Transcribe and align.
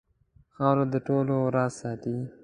خاوره 0.55 0.85
د 0.93 0.95
ټولو 1.07 1.35
راز 1.55 1.73
ساتي. 1.81 2.17